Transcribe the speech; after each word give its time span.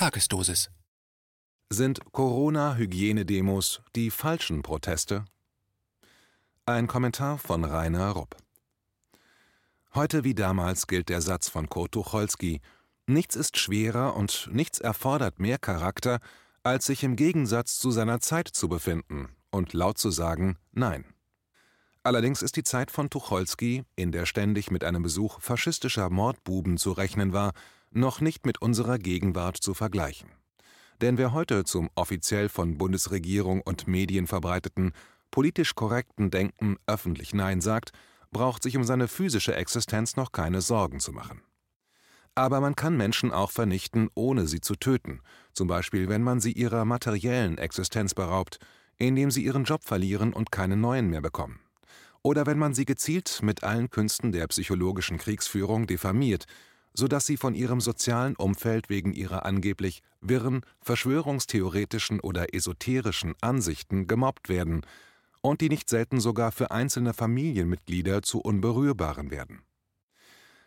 Tagesdosis. 0.00 0.70
Sind 1.68 2.00
Corona-Hygienedemos 2.12 3.82
die 3.94 4.10
falschen 4.10 4.62
Proteste? 4.62 5.26
Ein 6.64 6.86
Kommentar 6.86 7.36
von 7.36 7.66
Rainer 7.66 8.12
Rupp. 8.12 8.34
Heute 9.92 10.24
wie 10.24 10.34
damals 10.34 10.86
gilt 10.86 11.10
der 11.10 11.20
Satz 11.20 11.50
von 11.50 11.68
Kurt 11.68 11.92
Tucholsky: 11.92 12.62
Nichts 13.06 13.36
ist 13.36 13.58
schwerer 13.58 14.16
und 14.16 14.48
nichts 14.50 14.78
erfordert 14.78 15.38
mehr 15.38 15.58
Charakter, 15.58 16.20
als 16.62 16.86
sich 16.86 17.04
im 17.04 17.14
Gegensatz 17.14 17.76
zu 17.76 17.90
seiner 17.90 18.20
Zeit 18.20 18.48
zu 18.48 18.70
befinden 18.70 19.28
und 19.50 19.74
laut 19.74 19.98
zu 19.98 20.10
sagen 20.10 20.56
Nein. 20.72 21.04
Allerdings 22.04 22.40
ist 22.40 22.56
die 22.56 22.64
Zeit 22.64 22.90
von 22.90 23.10
Tucholsky, 23.10 23.84
in 23.96 24.12
der 24.12 24.24
ständig 24.24 24.70
mit 24.70 24.82
einem 24.82 25.02
Besuch 25.02 25.42
faschistischer 25.42 26.08
Mordbuben 26.08 26.78
zu 26.78 26.92
rechnen 26.92 27.34
war, 27.34 27.52
noch 27.90 28.20
nicht 28.20 28.46
mit 28.46 28.60
unserer 28.62 28.98
Gegenwart 28.98 29.56
zu 29.56 29.74
vergleichen. 29.74 30.30
Denn 31.00 31.18
wer 31.18 31.32
heute 31.32 31.64
zum 31.64 31.88
offiziell 31.94 32.48
von 32.48 32.76
Bundesregierung 32.76 33.62
und 33.62 33.88
Medien 33.88 34.26
verbreiteten, 34.26 34.92
politisch 35.30 35.74
korrekten 35.74 36.30
Denken 36.30 36.76
öffentlich 36.86 37.32
Nein 37.32 37.60
sagt, 37.60 37.92
braucht 38.30 38.62
sich 38.62 38.76
um 38.76 38.84
seine 38.84 39.08
physische 39.08 39.54
Existenz 39.54 40.16
noch 40.16 40.32
keine 40.32 40.60
Sorgen 40.60 41.00
zu 41.00 41.12
machen. 41.12 41.42
Aber 42.34 42.60
man 42.60 42.76
kann 42.76 42.96
Menschen 42.96 43.32
auch 43.32 43.50
vernichten, 43.50 44.08
ohne 44.14 44.46
sie 44.46 44.60
zu 44.60 44.76
töten, 44.76 45.20
zum 45.52 45.66
Beispiel 45.68 46.08
wenn 46.08 46.22
man 46.22 46.40
sie 46.40 46.52
ihrer 46.52 46.84
materiellen 46.84 47.58
Existenz 47.58 48.14
beraubt, 48.14 48.58
indem 48.98 49.30
sie 49.30 49.44
ihren 49.44 49.64
Job 49.64 49.82
verlieren 49.84 50.32
und 50.32 50.52
keinen 50.52 50.80
neuen 50.80 51.10
mehr 51.10 51.22
bekommen. 51.22 51.60
Oder 52.22 52.46
wenn 52.46 52.58
man 52.58 52.74
sie 52.74 52.84
gezielt 52.84 53.40
mit 53.42 53.64
allen 53.64 53.90
Künsten 53.90 54.30
der 54.30 54.46
psychologischen 54.48 55.16
Kriegsführung 55.16 55.86
diffamiert, 55.86 56.44
sodass 56.94 57.26
sie 57.26 57.36
von 57.36 57.54
ihrem 57.54 57.80
sozialen 57.80 58.36
Umfeld 58.36 58.88
wegen 58.88 59.12
ihrer 59.12 59.44
angeblich 59.44 60.02
wirren, 60.20 60.62
verschwörungstheoretischen 60.80 62.20
oder 62.20 62.54
esoterischen 62.54 63.34
Ansichten 63.40 64.06
gemobbt 64.06 64.48
werden 64.48 64.82
und 65.42 65.60
die 65.60 65.68
nicht 65.68 65.88
selten 65.88 66.20
sogar 66.20 66.52
für 66.52 66.70
einzelne 66.70 67.14
Familienmitglieder 67.14 68.22
zu 68.22 68.40
Unberührbaren 68.40 69.30
werden. 69.30 69.62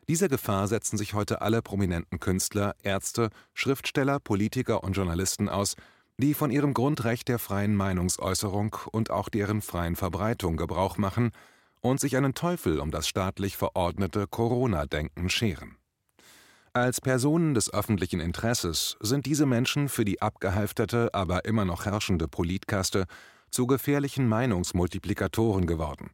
Dieser 0.09 0.27
Gefahr 0.27 0.67
setzen 0.67 0.97
sich 0.97 1.13
heute 1.13 1.41
alle 1.41 1.61
prominenten 1.61 2.19
Künstler, 2.19 2.75
Ärzte, 2.83 3.29
Schriftsteller, 3.53 4.19
Politiker 4.19 4.83
und 4.83 4.93
Journalisten 4.93 5.47
aus, 5.47 5.75
die 6.17 6.33
von 6.33 6.51
ihrem 6.51 6.73
Grundrecht 6.73 7.27
der 7.27 7.39
freien 7.39 7.75
Meinungsäußerung 7.75 8.75
und 8.91 9.11
auch 9.11 9.29
deren 9.29 9.61
freien 9.61 9.95
Verbreitung 9.95 10.57
Gebrauch 10.57 10.97
machen 10.97 11.31
und 11.79 11.99
sich 11.99 12.17
einen 12.17 12.33
Teufel 12.33 12.79
um 12.79 12.91
das 12.91 13.07
staatlich 13.07 13.57
verordnete 13.57 14.27
Corona-Denken 14.27 15.29
scheren. 15.29 15.77
Als 16.75 17.01
Personen 17.01 17.53
des 17.53 17.71
öffentlichen 17.71 18.19
Interesses 18.19 18.97
sind 18.99 19.27
diese 19.27 19.45
Menschen 19.45 19.89
für 19.89 20.05
die 20.05 20.23
abgehalfterte, 20.23 21.13
aber 21.13 21.45
immer 21.45 21.65
noch 21.65 21.85
herrschende 21.85 22.27
Politkaste 22.27 23.05
zu 23.51 23.67
gefährlichen 23.67 24.27
Meinungsmultiplikatoren 24.27 25.67
geworden. 25.67 26.09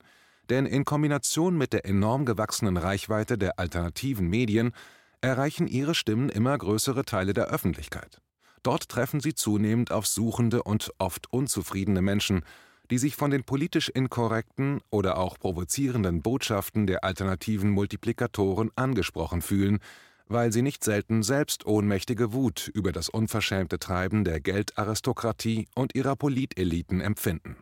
Denn 0.50 0.66
in 0.66 0.84
Kombination 0.84 1.58
mit 1.58 1.72
der 1.72 1.86
enorm 1.86 2.26
gewachsenen 2.26 2.76
Reichweite 2.76 3.38
der 3.38 3.58
alternativen 3.58 4.28
Medien 4.28 4.74
erreichen 5.22 5.66
ihre 5.66 5.96
Stimmen 5.96 6.28
immer 6.28 6.58
größere 6.58 7.06
Teile 7.06 7.34
der 7.34 7.48
Öffentlichkeit. 7.48 8.20
Dort 8.62 8.90
treffen 8.90 9.22
sie 9.22 9.36
zunehmend 9.36 9.94
auf 9.94 10.08
suchende 10.08 10.64
und 10.64 10.92
oft 10.98 11.32
unzufriedene 11.32 12.02
Menschen, 12.02 12.44
die 12.92 12.98
sich 12.98 13.16
von 13.16 13.32
den 13.32 13.46
politisch 13.46 13.88
inkorrekten 13.88 14.82
oder 14.90 15.20
auch 15.20 15.40
provozierenden 15.40 16.22
Botschaften 16.22 16.86
der 16.86 17.06
alternativen 17.06 17.70
Multiplikatoren 17.70 18.72
angesprochen 18.76 19.42
fühlen, 19.42 19.80
weil 20.30 20.54
sie 20.54 20.62
nicht 20.62 20.84
selten 20.84 21.24
selbst 21.24 21.66
ohnmächtige 21.66 22.32
Wut 22.32 22.70
über 22.74 22.92
das 22.92 23.10
unverschämte 23.10 23.80
Treiben 23.80 24.24
der 24.24 24.40
Geldaristokratie 24.40 25.68
und 25.76 25.96
ihrer 25.96 26.16
Politeliten 26.16 27.02
empfinden. 27.02 27.58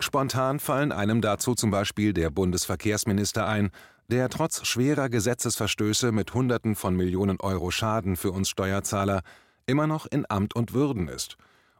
Spontan 0.00 0.60
fallen 0.60 0.92
einem 0.92 1.20
dazu 1.20 1.54
zum 1.54 1.70
Beispiel 1.70 2.12
der 2.12 2.30
Bundesverkehrsminister 2.30 3.46
ein, 3.46 3.70
der 4.08 4.28
trotz 4.28 4.66
schwerer 4.66 5.08
Gesetzesverstöße 5.08 6.10
mit 6.10 6.34
Hunderten 6.34 6.74
von 6.74 6.96
Millionen 6.96 7.38
Euro 7.40 7.70
Schaden 7.70 8.16
für 8.16 8.32
uns 8.32 8.48
Steuerzahler 8.48 9.22
immer 9.66 9.86
noch 9.86 10.06
in 10.06 10.26
Amt 10.28 10.56
und 10.56 10.72
Würden 10.74 11.08
ist, 11.08 11.36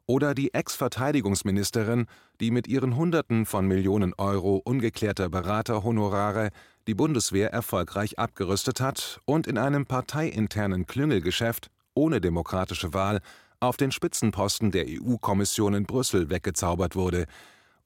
oder 0.06 0.34
die 0.34 0.52
Ex-Verteidigungsministerin, 0.54 2.06
die 2.40 2.50
mit 2.50 2.66
ihren 2.66 2.96
Hunderten 2.96 3.46
von 3.46 3.66
Millionen 3.66 4.14
Euro 4.14 4.56
ungeklärter 4.56 5.28
Beraterhonorare 5.28 6.50
die 6.86 6.94
Bundeswehr 6.94 7.52
erfolgreich 7.52 8.18
abgerüstet 8.18 8.80
hat 8.80 9.20
und 9.24 9.46
in 9.46 9.58
einem 9.58 9.86
parteiinternen 9.86 10.86
Klüngelgeschäft 10.86 11.70
ohne 11.94 12.20
demokratische 12.20 12.94
Wahl 12.94 13.20
auf 13.60 13.76
den 13.76 13.92
Spitzenposten 13.92 14.70
der 14.70 14.86
EU-Kommission 14.88 15.74
in 15.74 15.84
Brüssel 15.84 16.30
weggezaubert 16.30 16.96
wurde, 16.96 17.26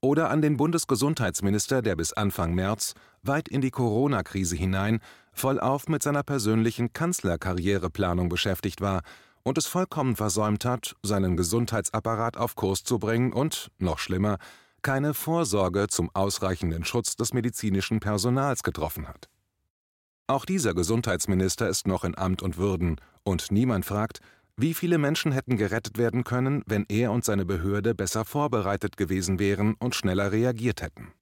oder 0.05 0.29
an 0.29 0.43
den 0.43 0.59
Bundesgesundheitsminister, 0.59 1.81
der 1.81 1.97
bis 1.97 2.13
Anfang 2.13 2.55
März, 2.55 2.93
weit 3.23 3.49
in 3.49 3.63
die 3.63 3.71
Corona-Krise 3.71 4.55
hinein, 4.55 5.01
vollauf 5.33 5.89
mit 5.89 6.03
seiner 6.03 6.23
persönlichen 6.23 6.93
Kanzlerkarriereplanung 6.93 8.29
beschäftigt 8.29 8.83
war 8.83 9.01
und 9.44 9.59
es 9.59 9.66
vollkommen 9.66 10.16
versäumt 10.16 10.65
hat, 10.65 10.97
seinen 11.03 11.37
Gesundheitsapparat 11.37 12.37
auf 12.37 12.56
Kurs 12.56 12.82
zu 12.82 12.99
bringen 12.99 13.32
und, 13.32 13.71
noch 13.78 13.99
schlimmer, 13.99 14.38
keine 14.82 15.15
Vorsorge 15.15 15.87
zum 15.88 16.10
ausreichenden 16.15 16.84
Schutz 16.84 17.15
des 17.16 17.32
medizinischen 17.32 18.00
Personals 18.00 18.62
getroffen 18.62 19.06
hat. 19.06 19.28
Auch 20.27 20.44
dieser 20.44 20.75
Gesundheitsminister 20.75 21.69
ist 21.69 21.87
noch 21.87 22.05
in 22.05 22.16
Amt 22.16 22.43
und 22.43 22.56
Würden, 22.56 23.00
und 23.22 23.53
niemand 23.53 23.84
fragt, 23.84 24.21
wie 24.56 24.75
viele 24.75 24.99
Menschen 24.99 25.32
hätten 25.32 25.56
gerettet 25.56 25.99
werden 25.99 26.25
können, 26.25 26.62
wenn 26.66 26.87
er 26.88 27.12
und 27.12 27.25
seine 27.25 27.44
Behörde 27.44 27.94
besser 27.94 28.25
vorbereitet 28.25 28.97
gewesen 28.97 29.38
wären 29.38 29.75
und 29.75 29.94
schneller 29.94 30.32
reagiert 30.32 30.81
hätten. 30.81 31.12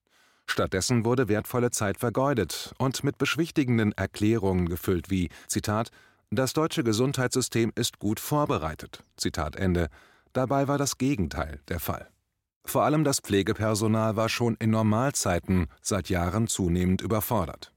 Stattdessen 0.46 1.04
wurde 1.04 1.28
wertvolle 1.28 1.70
Zeit 1.70 1.98
vergeudet 1.98 2.74
und 2.78 3.04
mit 3.04 3.16
beschwichtigenden 3.16 3.92
Erklärungen 3.92 4.68
gefüllt 4.68 5.08
wie 5.08 5.30
Zitat 5.46 5.90
Das 6.34 6.54
deutsche 6.54 6.82
Gesundheitssystem 6.82 7.72
ist 7.74 7.98
gut 7.98 8.18
vorbereitet. 8.18 9.04
Zitat 9.18 9.54
Ende. 9.54 9.88
Dabei 10.32 10.66
war 10.66 10.78
das 10.78 10.96
Gegenteil 10.96 11.60
der 11.68 11.78
Fall. 11.78 12.08
Vor 12.64 12.84
allem 12.84 13.04
das 13.04 13.20
Pflegepersonal 13.20 14.16
war 14.16 14.30
schon 14.30 14.56
in 14.58 14.70
Normalzeiten 14.70 15.66
seit 15.82 16.08
Jahren 16.08 16.46
zunehmend 16.48 17.02
überfordert. 17.02 17.74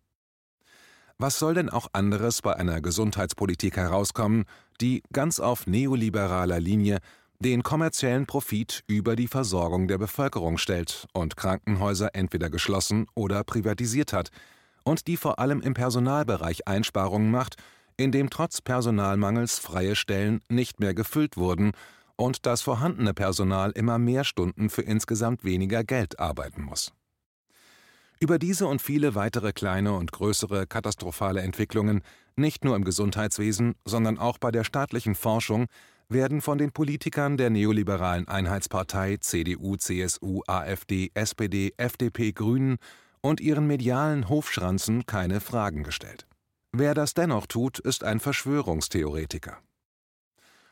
Was 1.17 1.37
soll 1.37 1.53
denn 1.53 1.69
auch 1.69 1.89
anderes 1.91 2.41
bei 2.41 2.55
einer 2.55 2.79
Gesundheitspolitik 2.79 3.75
herauskommen, 3.75 4.45
die 4.79 5.03
ganz 5.11 5.41
auf 5.41 5.67
neoliberaler 5.67 6.61
Linie 6.61 6.99
den 7.39 7.61
kommerziellen 7.61 8.25
Profit 8.25 8.85
über 8.87 9.17
die 9.17 9.27
Versorgung 9.27 9.89
der 9.89 9.97
Bevölkerung 9.97 10.57
stellt 10.57 11.07
und 11.11 11.35
Krankenhäuser 11.35 12.11
entweder 12.13 12.49
geschlossen 12.49 13.07
oder 13.15 13.43
privatisiert 13.43 14.13
hat, 14.13 14.29
und 14.85 15.07
die 15.07 15.17
vor 15.17 15.39
allem 15.39 15.59
im 15.59 15.73
Personalbereich 15.73 16.69
Einsparungen 16.69 17.31
macht, 17.31 17.57
indem 17.97 18.29
trotz 18.29 18.61
Personalmangels 18.61 19.59
freie 19.59 19.95
Stellen 19.95 20.41
nicht 20.49 20.79
mehr 20.79 20.93
gefüllt 20.93 21.37
wurden 21.37 21.71
und 22.15 22.45
das 22.45 22.61
vorhandene 22.61 23.13
Personal 23.13 23.71
immer 23.71 23.97
mehr 23.97 24.23
Stunden 24.23 24.69
für 24.69 24.81
insgesamt 24.81 25.43
weniger 25.43 25.83
Geld 25.83 26.19
arbeiten 26.19 26.63
muss. 26.63 26.93
Über 28.19 28.39
diese 28.39 28.67
und 28.67 28.81
viele 28.81 29.13
weitere 29.13 29.51
kleine 29.51 29.93
und 29.93 30.11
größere 30.11 30.67
katastrophale 30.67 31.41
Entwicklungen, 31.41 32.01
nicht 32.37 32.63
nur 32.63 32.75
im 32.75 32.85
Gesundheitswesen, 32.85 33.75
sondern 33.83 34.17
auch 34.17 34.37
bei 34.37 34.51
der 34.51 34.63
staatlichen 34.63 35.15
Forschung, 35.15 35.67
werden 36.07 36.41
von 36.41 36.57
den 36.57 36.71
Politikern 36.71 37.35
der 37.35 37.49
neoliberalen 37.49 38.27
Einheitspartei 38.27 39.17
CDU, 39.17 39.75
CSU, 39.75 40.41
AfD, 40.47 41.11
SPD, 41.13 41.73
FDP, 41.77 42.31
Grünen 42.31 42.77
und 43.21 43.41
ihren 43.41 43.67
medialen 43.67 44.29
Hofschranzen 44.29 45.05
keine 45.05 45.41
Fragen 45.41 45.83
gestellt. 45.83 46.27
Wer 46.77 46.93
das 46.93 47.13
dennoch 47.13 47.47
tut, 47.47 47.79
ist 47.79 48.03
ein 48.03 48.19
Verschwörungstheoretiker. 48.19 49.59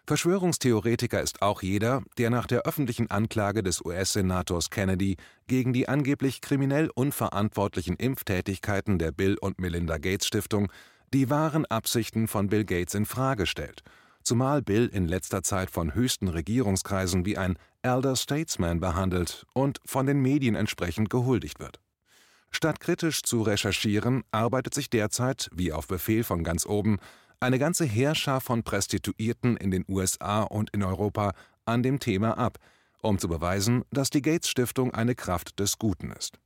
Verschwörungstheoretiker 0.06 1.22
ist 1.22 1.42
auch 1.42 1.62
jeder, 1.62 2.04
der 2.18 2.30
nach 2.30 2.46
der 2.46 2.64
öffentlichen 2.64 3.10
Anklage 3.10 3.64
des 3.64 3.80
US-Senators 3.80 4.70
Kennedy 4.70 5.16
gegen 5.48 5.72
die 5.72 5.88
angeblich 5.88 6.42
kriminell 6.42 6.90
unverantwortlichen 6.94 7.96
Impftätigkeiten 7.96 9.00
der 9.00 9.14
Bill 9.14 9.38
und 9.40 9.62
Melinda 9.62 9.98
Gates 9.98 10.28
Stiftung 10.28 10.70
die 11.14 11.30
wahren 11.30 11.66
Absichten 11.68 12.28
von 12.28 12.48
Bill 12.50 12.66
Gates 12.66 12.96
in 12.96 13.06
Frage 13.06 13.46
stellt, 13.46 13.82
zumal 14.24 14.62
Bill 14.62 14.88
in 14.88 15.08
letzter 15.08 15.42
Zeit 15.42 15.72
von 15.72 15.96
höchsten 15.96 16.28
Regierungskreisen 16.28 17.26
wie 17.26 17.38
ein 17.38 17.58
Elder 17.82 18.18
Statesman 18.18 18.82
behandelt 18.82 19.46
und 19.54 19.80
von 19.86 20.06
den 20.06 20.22
Medien 20.22 20.56
entsprechend 20.56 21.10
gehuldigt 21.10 21.62
wird. 21.62 21.80
Statt 22.56 22.80
kritisch 22.80 23.24
zu 23.24 23.42
recherchieren, 23.42 24.24
arbeitet 24.32 24.74
sich 24.74 24.90
derzeit, 24.90 25.50
wie 25.54 25.74
auf 25.74 25.88
Befehl 25.88 26.24
von 26.24 26.44
ganz 26.44 26.66
oben, 26.66 27.00
eine 27.40 27.60
ganze 27.60 27.84
Heerschar 27.84 28.40
von 28.40 28.64
Prostituierten 28.64 29.58
in 29.58 29.72
den 29.72 29.84
USA 29.90 30.44
und 30.44 30.70
in 30.70 30.84
Europa 30.84 31.34
an 31.66 31.84
dem 31.84 32.00
Thema 32.00 32.38
ab, 32.38 32.60
um 33.02 33.20
zu 33.20 33.28
beweisen, 33.28 33.84
dass 33.92 34.12
die 34.12 34.22
Gates 34.22 34.50
Stiftung 34.50 34.94
eine 34.94 35.16
Kraft 35.16 35.60
des 35.60 35.78
Guten 35.78 36.12
ist. 36.12 36.40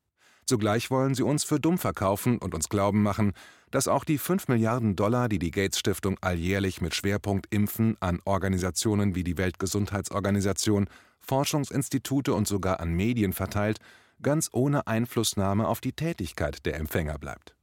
Zugleich 0.45 0.89
wollen 0.89 1.13
sie 1.13 1.23
uns 1.23 1.43
für 1.43 1.59
dumm 1.59 1.77
verkaufen 1.77 2.37
und 2.37 2.55
uns 2.55 2.69
glauben 2.69 3.03
machen, 3.03 3.33
dass 3.69 3.89
auch 3.89 4.05
die 4.05 4.17
5 4.17 4.47
Milliarden 4.47 4.95
Dollar, 4.95 5.27
die 5.27 5.39
die 5.39 5.51
Gates 5.51 5.77
Stiftung 5.77 6.17
alljährlich 6.21 6.79
mit 6.79 6.95
Schwerpunkt 6.95 7.53
Impfen 7.53 7.97
an 7.99 8.21
Organisationen 8.23 9.13
wie 9.13 9.25
die 9.25 9.37
Weltgesundheitsorganisation, 9.37 10.87
Forschungsinstitute 11.19 12.33
und 12.33 12.47
sogar 12.47 12.79
an 12.79 12.93
Medien 12.93 13.33
verteilt, 13.33 13.79
ganz 14.21 14.49
ohne 14.51 14.87
Einflussnahme 14.87 15.67
auf 15.67 15.81
die 15.81 15.93
Tätigkeit 15.93 16.65
der 16.65 16.77
Empfänger 16.77 17.17
bleibt. 17.17 17.55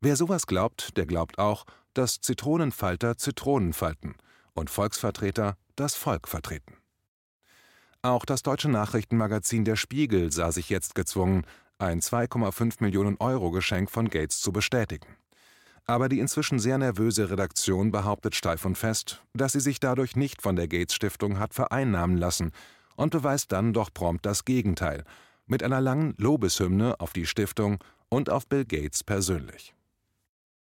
Wer 0.00 0.16
sowas 0.16 0.46
glaubt, 0.46 0.96
der 0.96 1.06
glaubt 1.06 1.38
auch, 1.38 1.66
dass 1.94 2.20
Zitronenfalter 2.20 3.16
Zitronen 3.16 3.72
falten 3.72 4.14
und 4.54 4.70
Volksvertreter 4.70 5.56
das 5.76 5.94
Volk 5.94 6.28
vertreten. 6.28 6.76
Auch 8.02 8.24
das 8.24 8.42
deutsche 8.42 8.70
Nachrichtenmagazin 8.70 9.64
Der 9.64 9.76
Spiegel 9.76 10.32
sah 10.32 10.52
sich 10.52 10.70
jetzt 10.70 10.94
gezwungen, 10.94 11.44
ein 11.78 12.00
2,5 12.00 12.76
Millionen 12.80 13.16
Euro 13.18 13.50
Geschenk 13.50 13.90
von 13.90 14.08
Gates 14.08 14.40
zu 14.40 14.52
bestätigen. 14.52 15.16
Aber 15.86 16.08
die 16.08 16.20
inzwischen 16.20 16.58
sehr 16.58 16.78
nervöse 16.78 17.30
Redaktion 17.30 17.90
behauptet 17.90 18.34
steif 18.34 18.64
und 18.64 18.78
fest, 18.78 19.22
dass 19.34 19.52
sie 19.52 19.60
sich 19.60 19.80
dadurch 19.80 20.16
nicht 20.16 20.40
von 20.40 20.56
der 20.56 20.68
Gates 20.68 20.94
Stiftung 20.94 21.38
hat 21.38 21.52
vereinnahmen 21.52 22.16
lassen 22.16 22.52
und 22.96 23.10
beweist 23.10 23.52
dann 23.52 23.72
doch 23.72 23.92
prompt 23.92 24.24
das 24.24 24.44
Gegenteil 24.44 25.04
mit 25.50 25.62
einer 25.62 25.80
langen 25.80 26.14
Lobeshymne 26.16 27.00
auf 27.00 27.12
die 27.12 27.26
Stiftung 27.26 27.82
und 28.08 28.30
auf 28.30 28.46
Bill 28.46 28.64
Gates 28.64 29.04
persönlich. 29.04 29.74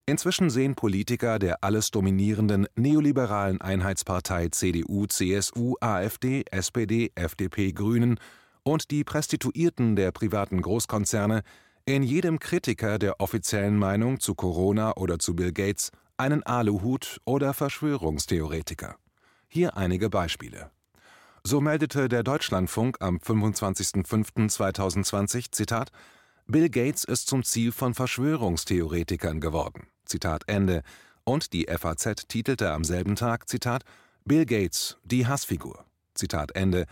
Inzwischen 0.07 0.49
sehen 0.49 0.75
Politiker 0.75 1.39
der 1.39 1.63
alles 1.63 1.91
dominierenden 1.91 2.67
neoliberalen 2.75 3.61
Einheitspartei 3.61 4.49
CDU, 4.49 5.05
CSU, 5.05 5.75
AfD, 5.79 6.43
SPD, 6.49 7.11
FDP, 7.15 7.71
Grünen 7.71 8.19
und 8.63 8.91
die 8.91 9.03
Prostituierten 9.03 9.95
der 9.95 10.11
privaten 10.11 10.61
Großkonzerne 10.61 11.43
in 11.85 12.03
jedem 12.03 12.39
Kritiker 12.39 12.99
der 12.99 13.19
offiziellen 13.19 13.77
Meinung 13.77 14.19
zu 14.19 14.35
Corona 14.35 14.95
oder 14.97 15.19
zu 15.19 15.35
Bill 15.35 15.51
Gates 15.51 15.91
einen 16.17 16.43
Aluhut 16.43 17.19
oder 17.25 17.53
Verschwörungstheoretiker. 17.53 18.97
Hier 19.47 19.77
einige 19.77 20.09
Beispiele. 20.09 20.71
So 21.43 21.59
meldete 21.59 22.07
der 22.07 22.21
Deutschlandfunk 22.21 22.97
am 22.99 23.17
25.05.2020, 23.17 25.51
Zitat, 25.51 25.89
Bill 26.45 26.69
Gates 26.69 27.03
ist 27.03 27.25
zum 27.27 27.43
Ziel 27.43 27.71
von 27.71 27.95
Verschwörungstheoretikern 27.95 29.41
geworden. 29.41 29.87
Zitat 30.05 30.43
Ende. 30.47 30.83
Und 31.23 31.53
die 31.53 31.65
FAZ 31.65 32.27
titelte 32.27 32.71
am 32.71 32.83
selben 32.83 33.15
Tag, 33.15 33.49
Zitat, 33.49 33.81
Bill 34.23 34.45
Gates, 34.45 34.97
die 35.03 35.25
Hassfigur. 35.25 35.83
Zitat 36.13 36.55
Ende. 36.55 36.85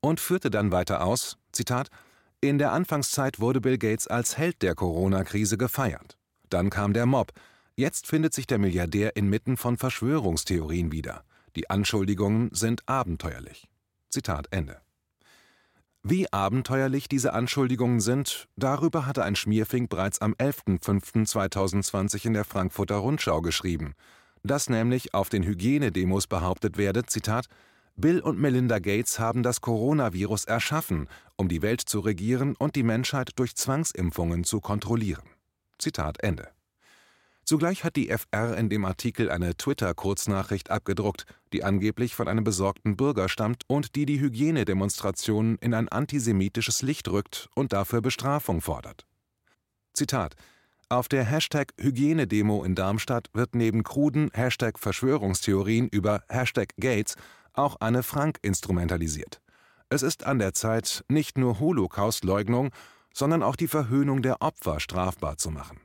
Und 0.00 0.18
führte 0.18 0.50
dann 0.50 0.72
weiter 0.72 1.04
aus, 1.04 1.38
Zitat, 1.52 1.88
in 2.40 2.58
der 2.58 2.72
Anfangszeit 2.72 3.38
wurde 3.38 3.60
Bill 3.60 3.78
Gates 3.78 4.08
als 4.08 4.36
Held 4.36 4.62
der 4.62 4.74
Corona-Krise 4.74 5.56
gefeiert. 5.56 6.18
Dann 6.48 6.70
kam 6.70 6.92
der 6.92 7.06
Mob. 7.06 7.30
Jetzt 7.76 8.08
findet 8.08 8.34
sich 8.34 8.48
der 8.48 8.58
Milliardär 8.58 9.14
inmitten 9.14 9.56
von 9.56 9.76
Verschwörungstheorien 9.76 10.90
wieder. 10.90 11.22
Die 11.54 11.70
Anschuldigungen 11.70 12.52
sind 12.52 12.88
abenteuerlich. 12.88 13.68
Zitat 14.12 14.48
Ende. 14.50 14.80
Wie 16.02 16.30
abenteuerlich 16.32 17.08
diese 17.08 17.32
Anschuldigungen 17.32 18.00
sind, 18.00 18.48
darüber 18.56 19.06
hatte 19.06 19.24
ein 19.24 19.36
Schmierfink 19.36 19.88
bereits 19.88 20.20
am 20.20 20.34
11.05.2020 20.34 22.26
in 22.26 22.34
der 22.34 22.44
Frankfurter 22.44 22.96
Rundschau 22.96 23.40
geschrieben, 23.40 23.94
dass 24.42 24.68
nämlich 24.68 25.14
auf 25.14 25.28
den 25.28 25.44
Hygienedemos 25.44 26.26
behauptet 26.26 26.76
werde, 26.76 27.06
Zitat, 27.06 27.46
Bill 27.96 28.20
und 28.20 28.38
Melinda 28.38 28.80
Gates 28.80 29.18
haben 29.18 29.42
das 29.42 29.60
Coronavirus 29.60 30.44
erschaffen, 30.44 31.08
um 31.36 31.48
die 31.48 31.62
Welt 31.62 31.80
zu 31.80 32.00
regieren 32.00 32.54
und 32.56 32.76
die 32.76 32.82
Menschheit 32.82 33.30
durch 33.36 33.54
Zwangsimpfungen 33.54 34.44
zu 34.44 34.60
kontrollieren. 34.60 35.24
Zitat 35.78 36.22
Ende. 36.22 36.48
Zugleich 37.44 37.84
hat 37.84 37.96
die 37.96 38.08
FR 38.08 38.56
in 38.56 38.68
dem 38.68 38.84
Artikel 38.84 39.30
eine 39.30 39.56
Twitter-Kurznachricht 39.56 40.70
abgedruckt, 40.70 41.26
die 41.52 41.64
angeblich 41.64 42.14
von 42.14 42.28
einem 42.28 42.44
besorgten 42.44 42.96
Bürger 42.96 43.28
stammt 43.28 43.64
und 43.66 43.96
die 43.96 44.06
die 44.06 44.20
Hygienedemonstrationen 44.20 45.58
in 45.58 45.74
ein 45.74 45.88
antisemitisches 45.88 46.82
Licht 46.82 47.08
rückt 47.08 47.48
und 47.54 47.72
dafür 47.72 48.00
Bestrafung 48.00 48.60
fordert. 48.60 49.06
Zitat 49.92 50.36
auf 50.92 51.08
der 51.08 51.24
Hashtag 51.24 51.72
Hygienedemo 51.80 52.64
in 52.64 52.74
Darmstadt 52.74 53.30
wird 53.32 53.54
neben 53.54 53.82
kruden 53.82 54.30
Hashtag 54.34 54.78
Verschwörungstheorien 54.78 55.88
über 55.88 56.22
Hashtag 56.28 56.74
Gates 56.78 57.16
auch 57.54 57.76
Anne 57.80 58.02
Frank 58.02 58.38
instrumentalisiert. 58.42 59.40
Es 59.88 60.02
ist 60.02 60.24
an 60.24 60.38
der 60.38 60.52
Zeit, 60.52 61.02
nicht 61.08 61.38
nur 61.38 61.60
Holocaustleugnung, 61.60 62.72
sondern 63.14 63.42
auch 63.42 63.56
die 63.56 63.68
Verhöhnung 63.68 64.20
der 64.20 64.42
Opfer 64.42 64.80
strafbar 64.80 65.38
zu 65.38 65.50
machen. 65.50 65.80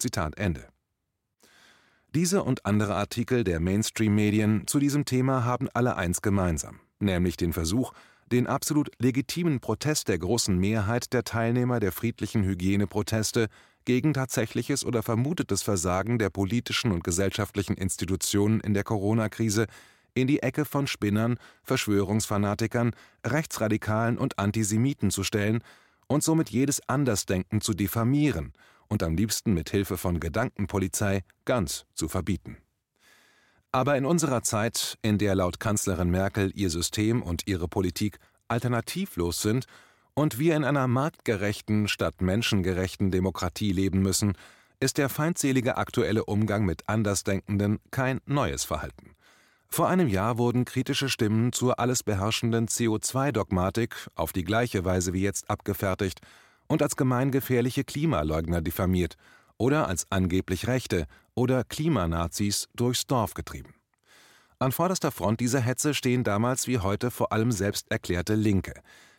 Zitat 0.00 0.36
Ende. 0.36 0.66
Diese 2.14 2.42
und 2.42 2.64
andere 2.64 2.94
Artikel 2.94 3.44
der 3.44 3.60
Mainstream-Medien 3.60 4.66
zu 4.66 4.78
diesem 4.78 5.04
Thema 5.04 5.44
haben 5.44 5.68
alle 5.74 5.96
eins 5.96 6.22
gemeinsam, 6.22 6.80
nämlich 7.00 7.36
den 7.36 7.52
Versuch, 7.52 7.92
den 8.32 8.46
absolut 8.46 8.90
legitimen 8.98 9.60
Protest 9.60 10.08
der 10.08 10.18
großen 10.18 10.56
Mehrheit 10.56 11.12
der 11.12 11.24
Teilnehmer 11.24 11.80
der 11.80 11.92
friedlichen 11.92 12.44
Hygieneproteste 12.44 13.48
gegen 13.84 14.14
tatsächliches 14.14 14.86
oder 14.86 15.02
vermutetes 15.02 15.62
Versagen 15.62 16.18
der 16.18 16.30
politischen 16.30 16.92
und 16.92 17.04
gesellschaftlichen 17.04 17.76
Institutionen 17.76 18.60
in 18.60 18.72
der 18.72 18.84
Corona-Krise 18.84 19.66
in 20.14 20.26
die 20.26 20.42
Ecke 20.42 20.64
von 20.64 20.86
Spinnern, 20.86 21.38
Verschwörungsfanatikern, 21.62 22.92
Rechtsradikalen 23.22 24.16
und 24.16 24.38
Antisemiten 24.38 25.10
zu 25.10 25.24
stellen 25.24 25.62
und 26.06 26.22
somit 26.22 26.48
jedes 26.48 26.88
Andersdenken 26.88 27.60
zu 27.60 27.74
diffamieren 27.74 28.54
und 28.88 29.02
am 29.02 29.16
liebsten 29.16 29.54
mit 29.54 29.70
Hilfe 29.70 29.96
von 29.96 30.20
Gedankenpolizei 30.20 31.22
ganz 31.44 31.86
zu 31.94 32.08
verbieten. 32.08 32.58
Aber 33.70 33.96
in 33.96 34.06
unserer 34.06 34.42
Zeit, 34.42 34.98
in 35.02 35.18
der 35.18 35.34
laut 35.34 35.60
Kanzlerin 35.60 36.10
Merkel 36.10 36.50
ihr 36.54 36.70
System 36.70 37.22
und 37.22 37.46
ihre 37.46 37.68
Politik 37.68 38.18
alternativlos 38.48 39.42
sind 39.42 39.66
und 40.14 40.38
wir 40.38 40.56
in 40.56 40.64
einer 40.64 40.88
marktgerechten 40.88 41.86
statt 41.86 42.20
menschengerechten 42.20 43.10
Demokratie 43.10 43.72
leben 43.72 44.00
müssen, 44.00 44.34
ist 44.80 44.96
der 44.96 45.08
feindselige 45.08 45.76
aktuelle 45.76 46.24
Umgang 46.24 46.64
mit 46.64 46.88
Andersdenkenden 46.88 47.80
kein 47.90 48.20
neues 48.26 48.64
Verhalten. 48.64 49.14
Vor 49.68 49.88
einem 49.88 50.08
Jahr 50.08 50.38
wurden 50.38 50.64
kritische 50.64 51.10
Stimmen 51.10 51.52
zur 51.52 51.78
alles 51.78 52.02
beherrschenden 52.02 52.68
CO2-Dogmatik 52.68 54.08
auf 54.14 54.32
die 54.32 54.44
gleiche 54.44 54.84
Weise 54.84 55.12
wie 55.12 55.22
jetzt 55.22 55.50
abgefertigt 55.50 56.20
und 56.68 56.82
als 56.82 56.96
gemeingefährliche 56.96 57.84
Klimaleugner 57.84 58.60
diffamiert 58.60 59.16
oder 59.56 59.88
als 59.88 60.06
angeblich 60.10 60.68
Rechte 60.68 61.06
oder 61.34 61.64
Klimanazis 61.64 62.68
durchs 62.74 63.06
Dorf 63.06 63.34
getrieben. 63.34 63.74
An 64.60 64.72
vorderster 64.72 65.12
Front 65.12 65.40
dieser 65.40 65.60
Hetze 65.60 65.94
stehen 65.94 66.24
damals 66.24 66.66
wie 66.66 66.78
heute 66.78 67.10
vor 67.10 67.32
allem 67.32 67.52
selbst 67.52 67.90
erklärte 67.90 68.34
Linke, 68.34 68.74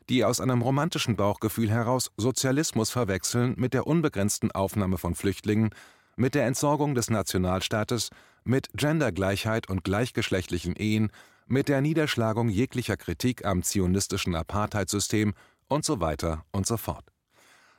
die 0.09 0.25
aus 0.25 0.41
einem 0.41 0.61
romantischen 0.61 1.15
Bauchgefühl 1.15 1.69
heraus 1.69 2.11
Sozialismus 2.17 2.89
verwechseln 2.89 3.53
mit 3.57 3.73
der 3.73 3.87
unbegrenzten 3.87 4.51
Aufnahme 4.51 4.97
von 4.97 5.15
Flüchtlingen, 5.15 5.69
mit 6.17 6.35
der 6.35 6.45
Entsorgung 6.45 6.95
des 6.95 7.09
Nationalstaates, 7.09 8.09
mit 8.43 8.67
Gendergleichheit 8.73 9.69
und 9.69 9.83
gleichgeschlechtlichen 9.83 10.75
Ehen, 10.75 11.11
mit 11.47 11.69
der 11.69 11.81
Niederschlagung 11.81 12.49
jeglicher 12.49 12.97
Kritik 12.97 13.45
am 13.45 13.63
zionistischen 13.63 14.35
Apartheidsystem 14.35 15.33
und 15.67 15.85
so 15.85 16.01
weiter 16.01 16.43
und 16.51 16.67
so 16.67 16.77
fort. 16.77 17.05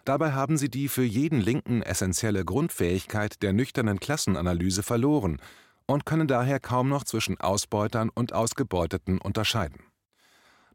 Dabei 0.05 0.33
haben 0.33 0.57
sie 0.57 0.71
die 0.71 0.89
für 0.89 1.05
jeden 1.05 1.41
Linken 1.41 1.83
essentielle 1.83 2.45
Grundfähigkeit 2.45 3.43
der 3.43 3.53
nüchternen 3.53 4.01
Klassenanalyse 4.01 4.83
verloren 4.83 5.41
und 5.87 6.07
können 6.07 6.29
daher 6.29 6.61
kaum 6.61 6.89
noch 6.89 7.05
zwischen 7.05 7.39
Ausbeutern 7.41 8.11
und 8.11 8.33
Ausgebeuteten 8.33 9.19
unterscheiden. 9.19 9.81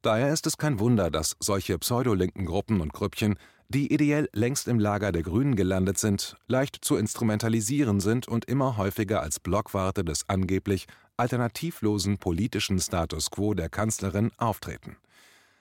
Daher 0.01 0.31
ist 0.31 0.45
es 0.45 0.57
kein 0.57 0.79
Wunder, 0.79 1.09
dass 1.09 1.35
solche 1.39 1.79
pseudolinken 1.79 2.45
Gruppen 2.45 2.79
und 2.79 2.93
Grüppchen, 2.93 3.39
die 3.69 3.91
ideell 3.91 4.29
längst 4.33 4.67
im 4.67 4.79
Lager 4.79 5.11
der 5.11 5.23
Grünen 5.23 5.55
gelandet 5.55 5.97
sind, 5.97 6.35
leicht 6.47 6.77
zu 6.85 6.95
instrumentalisieren 6.95 7.99
sind 7.99 8.27
und 8.27 8.45
immer 8.45 8.77
häufiger 8.77 9.23
als 9.23 9.39
Blockwarte 9.39 10.05
des 10.05 10.29
angeblich 10.29 10.85
alternativlosen 11.17 12.19
politischen 12.19 12.79
Status 12.79 13.31
quo 13.31 13.55
der 13.55 13.69
Kanzlerin 13.69 14.31
auftreten. 14.37 14.97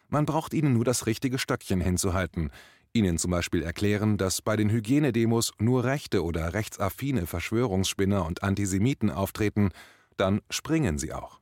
Man 0.08 0.26
braucht 0.26 0.52
ihnen 0.52 0.74
nur 0.74 0.84
das 0.84 1.06
richtige 1.06 1.38
Stöckchen 1.38 1.80
hinzuhalten, 1.80 2.50
ihnen 2.94 3.18
zum 3.18 3.32
Beispiel 3.32 3.62
erklären, 3.62 4.16
dass 4.16 4.40
bei 4.40 4.56
den 4.56 4.70
Hygienedemos 4.70 5.52
nur 5.58 5.84
rechte 5.84 6.24
oder 6.24 6.54
rechtsaffine 6.54 7.26
Verschwörungsspinner 7.26 8.24
und 8.24 8.42
Antisemiten 8.42 9.10
auftreten, 9.10 9.70
dann 10.16 10.40
springen 10.48 10.96
sie 10.96 11.12
auch. 11.12 11.40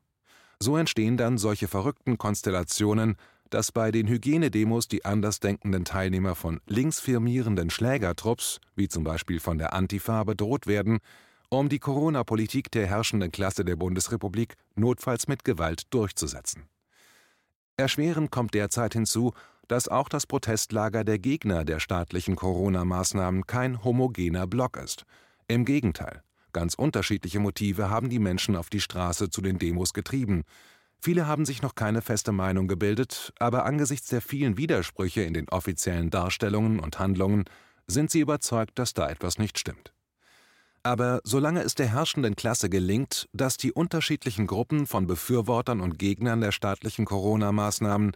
So 0.58 0.76
entstehen 0.76 1.16
dann 1.16 1.38
solche 1.38 1.68
verrückten 1.68 2.18
Konstellationen, 2.18 3.16
dass 3.50 3.70
bei 3.70 3.90
den 3.90 4.08
Hygienedemos 4.08 4.88
die 4.88 5.04
andersdenkenden 5.04 5.84
Teilnehmer 5.84 6.34
von 6.34 6.60
linksfirmierenden 6.66 7.68
Schlägertrupps, 7.68 8.60
wie 8.74 8.88
zum 8.88 9.04
Beispiel 9.04 9.40
von 9.40 9.58
der 9.58 9.74
Antifa, 9.74 10.24
bedroht 10.24 10.66
werden, 10.66 11.00
um 11.50 11.68
die 11.68 11.80
Corona-Politik 11.80 12.70
der 12.70 12.86
herrschenden 12.86 13.30
Klasse 13.30 13.62
der 13.62 13.76
Bundesrepublik 13.76 14.54
notfalls 14.74 15.28
mit 15.28 15.44
Gewalt 15.44 15.82
durchzusetzen. 15.90 16.64
Erschwerend 17.76 18.30
kommt 18.30 18.54
derzeit 18.54 18.94
hinzu, 18.94 19.32
dass 19.68 19.88
auch 19.88 20.08
das 20.08 20.26
Protestlager 20.26 21.04
der 21.04 21.18
Gegner 21.18 21.64
der 21.64 21.80
staatlichen 21.80 22.36
Corona-Maßnahmen 22.36 23.46
kein 23.46 23.82
homogener 23.84 24.46
Block 24.46 24.76
ist. 24.76 25.04
Im 25.48 25.64
Gegenteil, 25.64 26.22
ganz 26.52 26.74
unterschiedliche 26.74 27.40
Motive 27.40 27.90
haben 27.90 28.10
die 28.10 28.18
Menschen 28.18 28.56
auf 28.56 28.70
die 28.70 28.80
Straße 28.80 29.30
zu 29.30 29.40
den 29.40 29.58
Demos 29.58 29.92
getrieben. 29.92 30.42
Viele 30.98 31.26
haben 31.26 31.44
sich 31.44 31.62
noch 31.62 31.74
keine 31.74 32.02
feste 32.02 32.32
Meinung 32.32 32.68
gebildet, 32.68 33.32
aber 33.38 33.64
angesichts 33.64 34.08
der 34.08 34.22
vielen 34.22 34.56
Widersprüche 34.56 35.22
in 35.22 35.34
den 35.34 35.48
offiziellen 35.48 36.10
Darstellungen 36.10 36.78
und 36.78 36.98
Handlungen 36.98 37.44
sind 37.86 38.10
sie 38.10 38.20
überzeugt, 38.20 38.78
dass 38.78 38.94
da 38.94 39.10
etwas 39.10 39.38
nicht 39.38 39.58
stimmt. 39.58 39.92
Aber 40.84 41.20
solange 41.22 41.62
es 41.62 41.74
der 41.74 41.86
herrschenden 41.86 42.34
Klasse 42.34 42.68
gelingt, 42.68 43.28
dass 43.32 43.56
die 43.56 43.72
unterschiedlichen 43.72 44.46
Gruppen 44.46 44.86
von 44.86 45.06
Befürwortern 45.06 45.80
und 45.80 45.98
Gegnern 45.98 46.40
der 46.40 46.50
staatlichen 46.50 47.04
Corona-Maßnahmen 47.04 48.12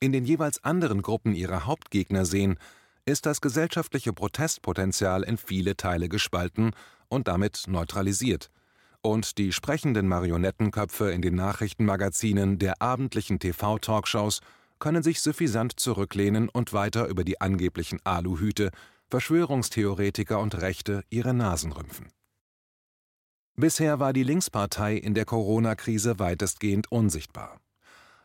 in 0.00 0.12
den 0.12 0.24
jeweils 0.24 0.64
anderen 0.64 1.02
Gruppen 1.02 1.34
ihre 1.34 1.66
Hauptgegner 1.66 2.24
sehen, 2.24 2.58
ist 3.04 3.26
das 3.26 3.40
gesellschaftliche 3.40 4.12
Protestpotenzial 4.12 5.22
in 5.22 5.36
viele 5.36 5.76
Teile 5.76 6.08
gespalten 6.08 6.72
und 7.08 7.28
damit 7.28 7.64
neutralisiert. 7.66 8.50
Und 9.02 9.38
die 9.38 9.52
sprechenden 9.52 10.08
Marionettenköpfe 10.08 11.10
in 11.10 11.22
den 11.22 11.34
Nachrichtenmagazinen 11.34 12.58
der 12.58 12.82
abendlichen 12.82 13.38
TV-Talkshows 13.38 14.40
können 14.78 15.02
sich 15.02 15.20
suffisant 15.20 15.78
zurücklehnen 15.78 16.48
und 16.48 16.72
weiter 16.72 17.06
über 17.06 17.24
die 17.24 17.40
angeblichen 17.40 18.00
Aluhüte, 18.04 18.70
Verschwörungstheoretiker 19.08 20.38
und 20.38 20.60
Rechte 20.60 21.02
ihre 21.10 21.34
Nasen 21.34 21.72
rümpfen. 21.72 22.08
Bisher 23.56 23.98
war 23.98 24.12
die 24.12 24.22
Linkspartei 24.22 24.96
in 24.96 25.14
der 25.14 25.24
Corona-Krise 25.24 26.18
weitestgehend 26.18 26.90
unsichtbar. 26.90 27.60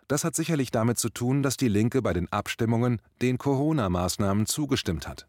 Das 0.08 0.24
hat 0.24 0.36
sicherlich 0.36 0.70
damit 0.72 1.00
zu 1.00 1.10
tun, 1.10 1.42
dass 1.42 1.58
die 1.58 1.68
Linke 1.68 2.02
bei 2.02 2.14
den 2.14 2.32
Abstimmungen 2.32 3.02
den 3.22 3.38
Corona-Maßnahmen 3.38 4.46
zugestimmt 4.46 5.08
hat. 5.08 5.28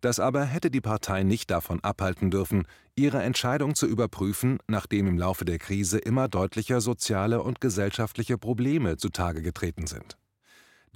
Das 0.00 0.18
aber 0.18 0.44
hätte 0.44 0.70
die 0.70 0.80
Partei 0.80 1.22
nicht 1.22 1.50
davon 1.50 1.80
abhalten 1.80 2.30
dürfen, 2.30 2.66
ihre 2.96 3.22
Entscheidung 3.22 3.74
zu 3.74 3.86
überprüfen, 3.86 4.58
nachdem 4.66 5.06
im 5.06 5.18
Laufe 5.18 5.44
der 5.44 5.58
Krise 5.58 5.98
immer 5.98 6.26
deutlicher 6.28 6.80
soziale 6.80 7.42
und 7.42 7.60
gesellschaftliche 7.60 8.38
Probleme 8.38 8.96
zutage 8.96 9.42
getreten 9.42 9.86
sind. 9.86 10.16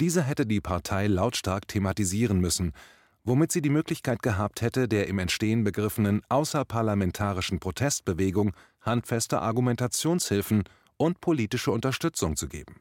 Diese 0.01 0.23
hätte 0.23 0.47
die 0.47 0.61
Partei 0.61 1.07
lautstark 1.07 1.69
thematisieren 1.69 2.41
müssen, 2.41 2.73
womit 3.25 3.53
sie 3.53 3.63
die 3.63 3.71
Möglichkeit 3.71 4.23
gehabt 4.23 4.61
hätte, 4.61 4.89
der 4.89 5.07
im 5.07 5.19
Entstehen 5.19 5.65
begriffenen 5.65 6.23
außerparlamentarischen 6.29 7.61
Protestbewegung 7.61 8.55
handfeste 8.81 9.41
Argumentationshilfen 9.41 10.65
und 10.97 11.21
politische 11.21 11.71
Unterstützung 11.71 12.37
zu 12.37 12.49
geben. 12.49 12.81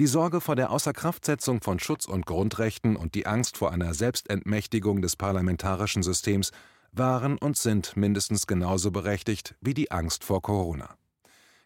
Die 0.00 0.08
Sorge 0.08 0.40
vor 0.40 0.56
der 0.56 0.72
Außerkraftsetzung 0.72 1.60
von 1.60 1.78
Schutz- 1.78 2.06
und 2.06 2.26
Grundrechten 2.26 2.96
und 2.96 3.14
die 3.14 3.26
Angst 3.26 3.56
vor 3.56 3.70
einer 3.70 3.94
Selbstentmächtigung 3.94 5.02
des 5.02 5.14
parlamentarischen 5.14 6.02
Systems 6.02 6.50
waren 6.90 7.38
und 7.38 7.56
sind 7.56 7.96
mindestens 7.96 8.48
genauso 8.48 8.90
berechtigt 8.90 9.54
wie 9.60 9.72
die 9.72 9.92
Angst 9.92 10.24
vor 10.24 10.42
Corona. 10.42 10.96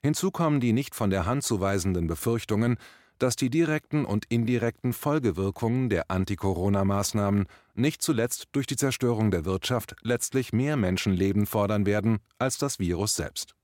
Hinzu 0.03 0.31
kommen 0.31 0.61
die 0.61 0.75
nicht 0.75 0.95
von 0.95 1.09
der 1.09 1.25
Hand 1.25 1.43
zu 1.43 1.61
weisenden 1.61 2.07
Befürchtungen, 2.07 2.77
dass 3.19 3.35
die 3.35 3.49
direkten 3.49 4.05
und 4.05 4.27
indirekten 4.27 4.93
Folgewirkungen 4.93 5.89
der 5.89 6.11
Anti-Corona-Maßnahmen 6.11 7.47
nicht 7.77 8.03
zuletzt 8.03 8.49
durch 8.53 8.67
die 8.67 8.77
Zerstörung 8.77 9.31
der 9.31 9.47
Wirtschaft 9.47 9.97
letztlich 10.03 10.53
mehr 10.53 10.77
Menschenleben 10.77 11.47
fordern 11.47 11.87
werden 11.87 12.19
als 12.39 12.59
das 12.59 12.79
Virus 12.79 13.17
selbst. 13.17 13.55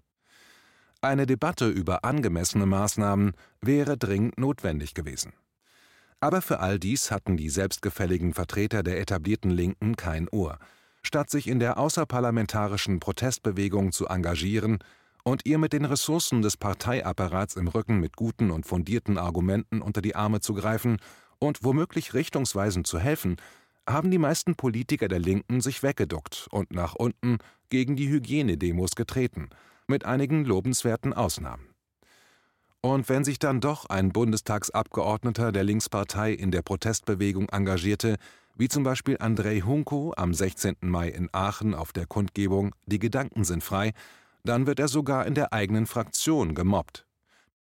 Eine 1.04 1.26
Debatte 1.26 1.68
über 1.68 2.02
angemessene 2.02 2.64
Maßnahmen 2.64 3.32
wäre 3.60 3.98
dringend 3.98 4.38
notwendig 4.38 4.94
gewesen. 4.94 5.34
Aber 6.18 6.40
für 6.40 6.60
all 6.60 6.78
dies 6.78 7.10
hatten 7.10 7.36
die 7.36 7.50
selbstgefälligen 7.50 8.32
Vertreter 8.32 8.82
der 8.82 8.98
etablierten 8.98 9.50
Linken 9.50 9.96
kein 9.96 10.30
Ohr. 10.30 10.58
Statt 11.02 11.28
sich 11.28 11.46
in 11.46 11.58
der 11.58 11.76
außerparlamentarischen 11.76 13.00
Protestbewegung 13.00 13.92
zu 13.92 14.06
engagieren 14.06 14.78
und 15.24 15.44
ihr 15.44 15.58
mit 15.58 15.74
den 15.74 15.84
Ressourcen 15.84 16.40
des 16.40 16.56
Parteiapparats 16.56 17.56
im 17.56 17.68
Rücken 17.68 18.00
mit 18.00 18.16
guten 18.16 18.50
und 18.50 18.64
fundierten 18.64 19.18
Argumenten 19.18 19.82
unter 19.82 20.00
die 20.00 20.16
Arme 20.16 20.40
zu 20.40 20.54
greifen 20.54 20.96
und 21.38 21.62
womöglich 21.64 22.14
richtungsweisend 22.14 22.86
zu 22.86 22.98
helfen, 22.98 23.36
haben 23.86 24.10
die 24.10 24.16
meisten 24.16 24.54
Politiker 24.54 25.08
der 25.08 25.18
Linken 25.18 25.60
sich 25.60 25.82
weggeduckt 25.82 26.48
und 26.50 26.72
nach 26.72 26.94
unten 26.94 27.40
gegen 27.68 27.94
die 27.94 28.08
Hygienedemos 28.08 28.96
getreten– 28.96 29.50
mit 29.86 30.04
einigen 30.04 30.44
lobenswerten 30.44 31.12
Ausnahmen. 31.12 31.74
Und 32.80 33.08
wenn 33.08 33.24
sich 33.24 33.38
dann 33.38 33.60
doch 33.60 33.86
ein 33.86 34.12
Bundestagsabgeordneter 34.12 35.52
der 35.52 35.64
Linkspartei 35.64 36.32
in 36.32 36.50
der 36.50 36.60
Protestbewegung 36.60 37.48
engagierte, 37.48 38.16
wie 38.56 38.68
zum 38.68 38.82
Beispiel 38.82 39.16
Andrei 39.18 39.60
Hunko 39.60 40.12
am 40.16 40.34
16. 40.34 40.76
Mai 40.82 41.08
in 41.08 41.28
Aachen 41.32 41.74
auf 41.74 41.92
der 41.92 42.06
Kundgebung 42.06 42.74
Die 42.84 42.98
Gedanken 42.98 43.44
sind 43.44 43.64
frei, 43.64 43.92
dann 44.44 44.66
wird 44.66 44.80
er 44.80 44.88
sogar 44.88 45.26
in 45.26 45.34
der 45.34 45.54
eigenen 45.54 45.86
Fraktion 45.86 46.54
gemobbt. 46.54 47.06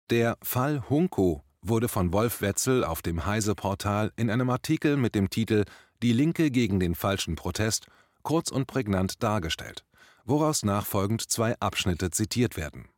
Der 0.10 0.38
Fall 0.42 0.90
Hunko 0.90 1.44
wurde 1.62 1.90
von 1.90 2.14
Wolf 2.14 2.42
Wetzel 2.42 2.86
auf 2.86 3.02
dem 3.02 3.26
Heise-Portal 3.26 4.14
in 4.16 4.30
einem 4.30 4.50
Artikel 4.50 4.96
mit 4.96 5.14
dem 5.14 5.30
Titel 5.30 5.66
Die 6.02 6.14
Linke 6.14 6.52
gegen 6.52 6.80
den 6.80 6.96
falschen 6.96 7.36
Protest 7.36 7.88
kurz 8.24 8.50
und 8.50 8.66
prägnant 8.66 9.22
dargestellt 9.22 9.84
woraus 10.26 10.64
nachfolgend 10.64 11.30
zwei 11.30 11.60
Abschnitte 11.60 12.12
zitiert 12.12 12.58
werden. 12.58 12.90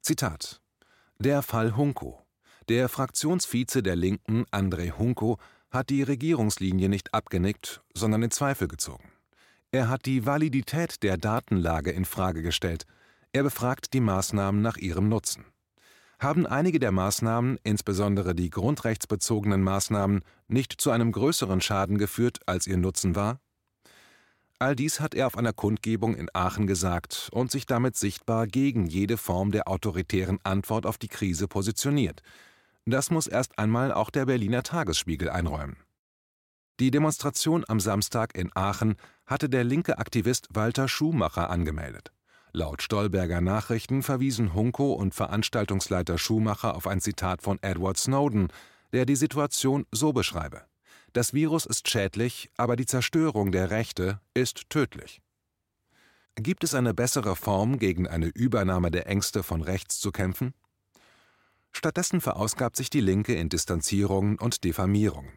Zitat 0.00 0.60
Der 1.18 1.42
Fall 1.42 1.76
Hunko. 1.76 2.22
Der 2.68 2.88
Fraktionsvize 2.88 3.82
der 3.82 3.96
Linken, 3.96 4.44
André 4.50 4.92
Hunko, 4.92 5.38
hat 5.70 5.90
die 5.90 6.02
Regierungslinie 6.02 6.88
nicht 6.88 7.14
abgenickt, 7.14 7.82
sondern 7.94 8.22
in 8.22 8.30
Zweifel 8.30 8.68
gezogen. 8.68 9.12
Er 9.70 9.88
hat 9.88 10.04
die 10.04 10.26
Validität 10.26 11.02
der 11.02 11.16
Datenlage 11.16 11.90
in 11.90 12.04
Frage 12.04 12.42
gestellt. 12.42 12.84
Er 13.32 13.42
befragt 13.42 13.94
die 13.94 14.00
Maßnahmen 14.00 14.60
nach 14.60 14.76
ihrem 14.76 15.08
Nutzen. 15.08 15.46
Haben 16.18 16.46
einige 16.46 16.78
der 16.78 16.92
Maßnahmen, 16.92 17.58
insbesondere 17.64 18.34
die 18.34 18.50
grundrechtsbezogenen 18.50 19.62
Maßnahmen, 19.62 20.20
nicht 20.46 20.80
zu 20.80 20.90
einem 20.90 21.10
größeren 21.10 21.60
Schaden 21.60 21.98
geführt, 21.98 22.40
als 22.46 22.66
ihr 22.66 22.76
Nutzen 22.76 23.16
war? 23.16 23.40
All 24.62 24.76
dies 24.76 25.00
hat 25.00 25.16
er 25.16 25.26
auf 25.26 25.36
einer 25.36 25.52
Kundgebung 25.52 26.14
in 26.14 26.28
Aachen 26.34 26.68
gesagt 26.68 27.30
und 27.32 27.50
sich 27.50 27.66
damit 27.66 27.96
sichtbar 27.96 28.46
gegen 28.46 28.86
jede 28.86 29.16
Form 29.16 29.50
der 29.50 29.66
autoritären 29.66 30.38
Antwort 30.44 30.86
auf 30.86 30.98
die 30.98 31.08
Krise 31.08 31.48
positioniert. 31.48 32.22
Das 32.86 33.10
muss 33.10 33.26
erst 33.26 33.58
einmal 33.58 33.92
auch 33.92 34.08
der 34.08 34.26
Berliner 34.26 34.62
Tagesspiegel 34.62 35.30
einräumen. 35.30 35.78
Die 36.78 36.92
Demonstration 36.92 37.64
am 37.66 37.80
Samstag 37.80 38.38
in 38.38 38.50
Aachen 38.54 38.94
hatte 39.26 39.48
der 39.48 39.64
linke 39.64 39.98
Aktivist 39.98 40.46
Walter 40.52 40.86
Schumacher 40.86 41.50
angemeldet. 41.50 42.12
Laut 42.52 42.82
Stolberger 42.82 43.40
Nachrichten 43.40 44.04
verwiesen 44.04 44.54
Hunko 44.54 44.92
und 44.92 45.12
Veranstaltungsleiter 45.12 46.18
Schumacher 46.18 46.76
auf 46.76 46.86
ein 46.86 47.00
Zitat 47.00 47.42
von 47.42 47.58
Edward 47.62 47.98
Snowden, 47.98 48.46
der 48.92 49.06
die 49.06 49.16
Situation 49.16 49.86
so 49.90 50.12
beschreibe. 50.12 50.62
Das 51.12 51.34
Virus 51.34 51.66
ist 51.66 51.90
schädlich, 51.90 52.50
aber 52.56 52.76
die 52.76 52.86
Zerstörung 52.86 53.52
der 53.52 53.70
Rechte 53.70 54.20
ist 54.34 54.70
tödlich. 54.70 55.20
Gibt 56.36 56.64
es 56.64 56.74
eine 56.74 56.94
bessere 56.94 57.36
Form, 57.36 57.78
gegen 57.78 58.08
eine 58.08 58.28
Übernahme 58.28 58.90
der 58.90 59.06
Ängste 59.06 59.42
von 59.42 59.60
rechts 59.60 60.00
zu 60.00 60.10
kämpfen? 60.10 60.54
Stattdessen 61.72 62.20
verausgabt 62.22 62.76
sich 62.76 62.88
die 62.88 63.00
Linke 63.00 63.34
in 63.34 63.50
Distanzierungen 63.50 64.38
und 64.38 64.64
Diffamierungen. 64.64 65.32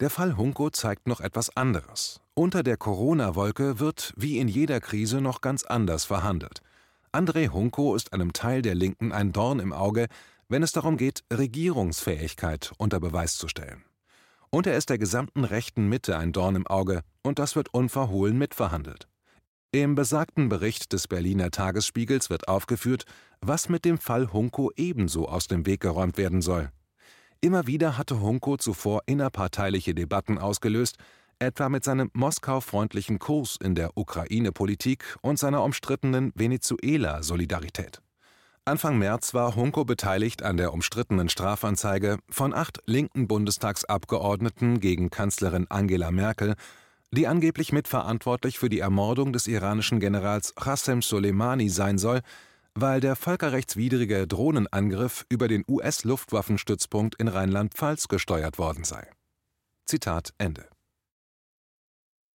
Der 0.00 0.10
Fall 0.10 0.36
Hunko 0.36 0.68
zeigt 0.70 1.06
noch 1.06 1.20
etwas 1.20 1.56
anderes. 1.56 2.20
Unter 2.34 2.62
der 2.62 2.76
Corona-Wolke 2.76 3.78
wird, 3.78 4.12
wie 4.16 4.38
in 4.38 4.48
jeder 4.48 4.80
Krise, 4.80 5.20
noch 5.20 5.40
ganz 5.40 5.64
anders 5.64 6.04
verhandelt. 6.04 6.60
André 7.12 7.50
Hunko 7.50 7.94
ist 7.94 8.12
einem 8.12 8.32
Teil 8.32 8.62
der 8.62 8.74
Linken 8.74 9.12
ein 9.12 9.32
Dorn 9.32 9.60
im 9.60 9.72
Auge, 9.72 10.08
wenn 10.48 10.62
es 10.62 10.72
darum 10.72 10.96
geht, 10.96 11.24
Regierungsfähigkeit 11.32 12.72
unter 12.78 13.00
Beweis 13.00 13.36
zu 13.36 13.48
stellen. 13.48 13.84
Und 14.54 14.66
er 14.66 14.76
ist 14.76 14.90
der 14.90 14.98
gesamten 14.98 15.44
rechten 15.44 15.88
Mitte 15.88 16.18
ein 16.18 16.32
Dorn 16.32 16.56
im 16.56 16.66
Auge, 16.66 17.00
und 17.22 17.38
das 17.38 17.56
wird 17.56 17.72
unverhohlen 17.72 18.36
mitverhandelt. 18.36 19.08
Im 19.72 19.94
besagten 19.94 20.50
Bericht 20.50 20.92
des 20.92 21.08
Berliner 21.08 21.50
Tagesspiegels 21.50 22.28
wird 22.28 22.48
aufgeführt, 22.48 23.04
was 23.40 23.70
mit 23.70 23.86
dem 23.86 23.96
Fall 23.96 24.30
Hunko 24.30 24.70
ebenso 24.76 25.26
aus 25.26 25.46
dem 25.46 25.64
Weg 25.64 25.80
geräumt 25.80 26.18
werden 26.18 26.42
soll. 26.42 26.70
Immer 27.40 27.66
wieder 27.66 27.96
hatte 27.96 28.20
Hunko 28.20 28.58
zuvor 28.58 29.00
innerparteiliche 29.06 29.94
Debatten 29.94 30.36
ausgelöst, 30.36 30.98
etwa 31.38 31.70
mit 31.70 31.84
seinem 31.84 32.10
Moskau-freundlichen 32.12 33.18
Kurs 33.18 33.56
in 33.62 33.74
der 33.74 33.96
Ukraine-Politik 33.96 35.16
und 35.22 35.38
seiner 35.38 35.64
umstrittenen 35.64 36.32
Venezuela-Solidarität. 36.34 38.01
Anfang 38.64 38.96
März 38.96 39.34
war 39.34 39.56
Hunko 39.56 39.84
beteiligt 39.84 40.44
an 40.44 40.56
der 40.56 40.72
umstrittenen 40.72 41.28
Strafanzeige 41.28 42.18
von 42.30 42.54
acht 42.54 42.78
linken 42.86 43.26
Bundestagsabgeordneten 43.26 44.78
gegen 44.78 45.10
Kanzlerin 45.10 45.66
Angela 45.68 46.12
Merkel, 46.12 46.54
die 47.10 47.26
angeblich 47.26 47.72
mitverantwortlich 47.72 48.60
für 48.60 48.68
die 48.68 48.78
Ermordung 48.78 49.32
des 49.32 49.48
iranischen 49.48 49.98
Generals 49.98 50.54
Qassem 50.54 51.02
Soleimani 51.02 51.70
sein 51.70 51.98
soll, 51.98 52.20
weil 52.74 53.00
der 53.00 53.16
völkerrechtswidrige 53.16 54.28
Drohnenangriff 54.28 55.26
über 55.28 55.48
den 55.48 55.64
US-Luftwaffenstützpunkt 55.66 57.16
in 57.16 57.26
Rheinland-Pfalz 57.26 58.06
gesteuert 58.06 58.58
worden 58.58 58.84
sei. 58.84 59.10
Zitat 59.86 60.34
Ende. 60.38 60.68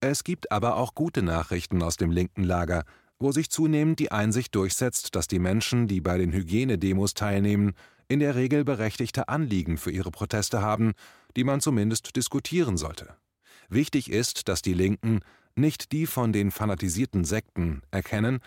Es 0.01 0.25
gibt 0.25 0.51
aber 0.51 0.75
auch 0.75 0.93
gute 0.93 1.21
Nachrichten 1.21 1.81
aus 1.81 1.95
dem 1.95 2.11
linken 2.11 2.43
Lager, 2.43 2.83
wo 3.19 3.31
sich 3.31 3.49
zunehmend 3.49 3.99
die 3.99 4.11
Einsicht 4.11 4.53
durchsetzt, 4.55 5.15
dass 5.15 5.27
die 5.27 5.39
Menschen, 5.39 5.87
die 5.87 6.01
bei 6.01 6.17
den 6.17 6.31
Hygienedemos 6.31 7.13
teilnehmen, 7.13 7.73
in 8.07 8.19
der 8.19 8.35
Regel 8.35 8.63
berechtigte 8.63 9.27
Anliegen 9.27 9.77
für 9.77 9.91
ihre 9.91 10.11
Proteste 10.11 10.61
haben, 10.61 10.93
die 11.35 11.43
man 11.43 11.61
zumindest 11.61 12.15
diskutieren 12.15 12.77
sollte. 12.77 13.15
Wichtig 13.69 14.09
ist, 14.11 14.47
dass 14.47 14.61
die 14.61 14.73
Linken, 14.73 15.19
nicht 15.55 15.91
die 15.91 16.05
von 16.05 16.31
den 16.31 16.51
fanatisierten 16.51 17.25
Sekten, 17.25 17.81
erkennen, 17.91 18.39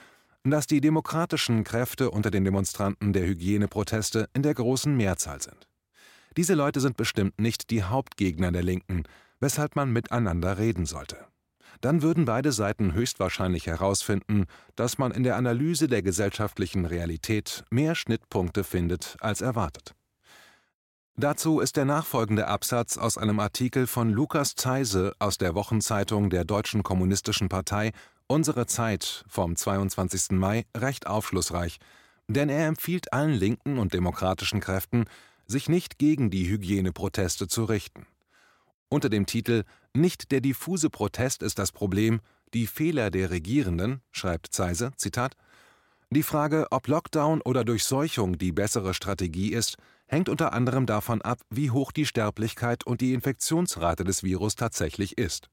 dass 0.45 0.67
die 0.67 0.81
demokratischen 0.81 1.65
Kräfte 1.65 2.11
unter 2.11 2.31
den 2.31 2.45
Demonstranten 2.45 3.13
der 3.13 3.27
Hygieneproteste 3.27 4.29
in 4.33 4.43
der 4.43 4.55
großen 4.55 4.97
Mehrzahl 4.97 5.43
sind. 5.43 5.69
Diese 6.37 6.55
Leute 6.55 6.81
sind 6.81 6.97
bestimmt 6.97 7.39
nicht 7.39 7.71
die 7.71 7.83
Hauptgegner 7.83 8.51
der 8.53 8.63
Linken, 8.63 9.03
weshalb 9.41 9.77
man 9.77 9.93
miteinander 9.93 10.59
reden 10.59 10.87
sollte. 10.87 11.19
Dann 11.81 12.03
würden 12.03 12.25
beide 12.25 12.53
Seiten 12.53 12.93
höchstwahrscheinlich 12.93 13.67
herausfinden, 13.67 14.47
dass 14.77 14.99
man 14.99 15.13
in 15.13 15.23
der 15.23 15.37
Analyse 15.37 15.89
der 15.89 16.03
gesellschaftlichen 16.03 16.85
Realität 16.85 17.65
mehr 17.71 17.95
Schnittpunkte 17.95 18.65
findet 18.65 19.17
als 19.21 19.41
erwartet. 19.41 19.95
Dazu 21.17 21.61
ist 21.61 21.77
der 21.77 21.85
nachfolgende 21.85 22.47
Absatz 22.47 22.97
aus 22.97 23.19
einem 23.19 23.41
Artikel 23.41 23.87
von 23.87 24.11
Lukas 24.11 24.55
Zeise 24.55 25.15
aus 25.19 25.37
der 25.37 25.55
Wochenzeitung 25.55 26.31
der 26.31 26.45
Deutschen 26.45 26.83
Kommunistischen 26.83 27.49
Partei 27.49 27.93
Unsere 28.31 28.67
Zeit 28.67 29.25
vom 29.27 29.57
22. 29.57 30.39
Mai 30.39 30.65
recht 30.77 31.09
aufschlussreich, 31.09 31.79
denn 32.29 32.49
er 32.49 32.69
empfiehlt 32.69 33.13
allen 33.13 33.33
linken 33.33 33.77
und 33.77 33.93
demokratischen 33.93 34.61
Kräften, 34.61 35.07
sich 35.47 35.69
nicht 35.69 35.99
gegen 35.99 36.31
die 36.31 36.49
Hygieneproteste 36.49 37.49
zu 37.49 37.65
richten. 37.65 38.07
Unter 38.91 39.09
dem 39.09 39.25
Titel 39.25 39.63
Nicht 39.95 40.33
der 40.33 40.41
diffuse 40.41 40.91
Protest 40.91 41.43
ist 41.45 41.61
das 41.61 41.71
Problem, 41.71 42.21
die 42.53 42.67
Fehler 42.67 43.13
der 43.13 43.31
Regierenden, 43.31 44.03
schreibt 44.11 44.53
Zeise, 44.53 44.91
Zitat, 44.97 45.37
die 46.11 46.25
Frage, 46.25 46.67
ob 46.73 46.89
Lockdown 46.89 47.41
oder 47.41 47.65
Durchseuchung 47.65 48.37
die 48.37 48.51
bessere 48.51 48.95
Strategie 48.95 49.53
ist, 49.53 49.77
hängt 50.09 50.29
unter 50.29 50.53
anderem 50.53 50.85
davon 50.85 51.23
ab, 51.23 51.39
wie 51.51 51.71
hoch 51.71 51.93
die 51.93 52.05
Sterblichkeit 52.05 52.85
und 52.85 53.01
die 53.01 53.15
Infektionsrate 53.15 54.03
des 54.03 54.25
Virus 54.25 54.57
tatsächlich 54.57 55.19
ist. 55.19 55.49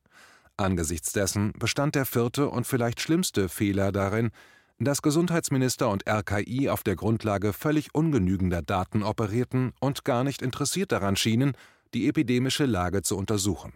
Angesichts 0.57 1.13
dessen 1.13 1.53
bestand 1.59 1.93
der 1.93 2.07
vierte 2.07 2.49
und 2.49 2.65
vielleicht 2.65 3.01
schlimmste 3.01 3.49
Fehler 3.49 3.91
darin, 3.91 4.31
dass 4.79 5.03
Gesundheitsminister 5.03 5.89
und 5.89 6.09
RKI 6.09 6.69
auf 6.69 6.81
der 6.81 6.95
Grundlage 6.95 7.53
völlig 7.53 7.93
ungenügender 7.93 8.63
Daten 8.63 9.03
operierten 9.03 9.73
und 9.79 10.05
gar 10.05 10.23
nicht 10.23 10.41
interessiert 10.41 10.91
daran 10.91 11.15
schienen, 11.15 11.53
die 11.93 12.07
epidemische 12.07 12.65
Lage 12.65 13.01
zu 13.01 13.17
untersuchen. 13.17 13.73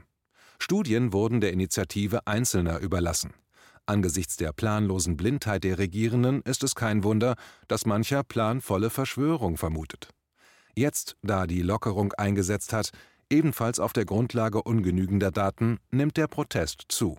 Studien 0.59 1.11
wurden 1.11 1.41
der 1.41 1.53
Initiative 1.53 2.27
Einzelner 2.27 2.79
überlassen. 2.79 3.33
Angesichts 3.85 4.37
der 4.37 4.53
planlosen 4.53 5.17
Blindheit 5.17 5.63
der 5.63 5.77
Regierenden 5.77 6.41
ist 6.43 6.63
es 6.63 6.75
kein 6.75 7.03
Wunder, 7.03 7.35
dass 7.67 7.85
mancher 7.85 8.23
planvolle 8.23 8.89
Verschwörung 8.89 9.57
vermutet. 9.57 10.09
Jetzt, 10.75 11.17
da 11.21 11.47
die 11.47 11.61
Lockerung 11.61 12.13
eingesetzt 12.13 12.73
hat, 12.73 12.91
ebenfalls 13.29 13.79
auf 13.79 13.93
der 13.93 14.05
Grundlage 14.05 14.61
ungenügender 14.61 15.31
Daten, 15.31 15.79
nimmt 15.89 16.17
der 16.17 16.27
Protest 16.27 16.85
zu. 16.89 17.17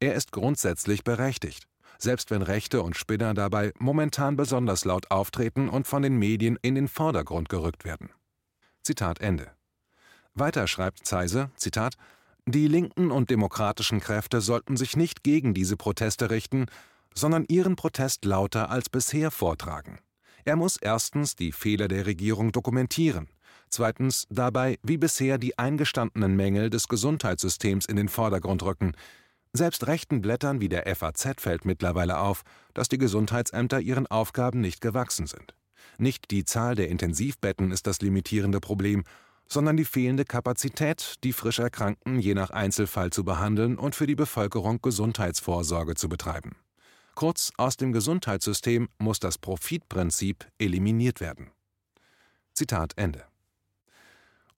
Er 0.00 0.14
ist 0.14 0.32
grundsätzlich 0.32 1.04
berechtigt, 1.04 1.68
selbst 1.98 2.30
wenn 2.30 2.42
Rechte 2.42 2.82
und 2.82 2.96
Spinner 2.96 3.32
dabei 3.34 3.72
momentan 3.78 4.36
besonders 4.36 4.84
laut 4.84 5.10
auftreten 5.10 5.68
und 5.68 5.86
von 5.86 6.02
den 6.02 6.18
Medien 6.18 6.58
in 6.60 6.74
den 6.74 6.88
Vordergrund 6.88 7.48
gerückt 7.48 7.84
werden. 7.84 8.10
Zitat 8.82 9.20
Ende. 9.20 9.52
Weiter 10.36 10.66
schreibt 10.66 11.06
Zeise, 11.06 11.50
Zitat, 11.54 11.94
die 12.46 12.66
linken 12.66 13.12
und 13.12 13.30
demokratischen 13.30 14.00
Kräfte 14.00 14.40
sollten 14.40 14.76
sich 14.76 14.96
nicht 14.96 15.22
gegen 15.22 15.54
diese 15.54 15.76
Proteste 15.76 16.28
richten, 16.30 16.66
sondern 17.14 17.44
ihren 17.48 17.76
Protest 17.76 18.24
lauter 18.24 18.68
als 18.68 18.90
bisher 18.90 19.30
vortragen. 19.30 20.00
Er 20.44 20.56
muss 20.56 20.76
erstens 20.76 21.36
die 21.36 21.52
Fehler 21.52 21.86
der 21.86 22.06
Regierung 22.06 22.50
dokumentieren, 22.50 23.28
zweitens 23.70 24.26
dabei 24.28 24.78
wie 24.82 24.98
bisher 24.98 25.38
die 25.38 25.56
eingestandenen 25.56 26.34
Mängel 26.34 26.68
des 26.68 26.88
Gesundheitssystems 26.88 27.86
in 27.86 27.96
den 27.96 28.08
Vordergrund 28.08 28.64
rücken. 28.64 28.92
Selbst 29.52 29.86
rechten 29.86 30.20
Blättern 30.20 30.60
wie 30.60 30.68
der 30.68 30.92
FAZ 30.96 31.34
fällt 31.38 31.64
mittlerweile 31.64 32.18
auf, 32.18 32.42
dass 32.74 32.88
die 32.88 32.98
Gesundheitsämter 32.98 33.80
ihren 33.80 34.08
Aufgaben 34.08 34.60
nicht 34.60 34.80
gewachsen 34.80 35.28
sind. 35.28 35.54
Nicht 35.96 36.32
die 36.32 36.44
Zahl 36.44 36.74
der 36.74 36.88
Intensivbetten 36.88 37.70
ist 37.70 37.86
das 37.86 38.02
limitierende 38.02 38.60
Problem, 38.60 39.04
sondern 39.48 39.76
die 39.76 39.84
fehlende 39.84 40.24
Kapazität, 40.24 41.16
die 41.24 41.32
frisch 41.32 41.58
Erkrankten 41.58 42.18
je 42.18 42.34
nach 42.34 42.50
Einzelfall 42.50 43.10
zu 43.10 43.24
behandeln 43.24 43.78
und 43.78 43.94
für 43.94 44.06
die 44.06 44.14
Bevölkerung 44.14 44.80
Gesundheitsvorsorge 44.80 45.94
zu 45.94 46.08
betreiben. 46.08 46.56
Kurz, 47.14 47.52
aus 47.56 47.76
dem 47.76 47.92
Gesundheitssystem 47.92 48.88
muss 48.98 49.20
das 49.20 49.38
Profitprinzip 49.38 50.46
eliminiert 50.58 51.20
werden. 51.20 51.50
Zitat 52.54 52.94
Ende. 52.96 53.24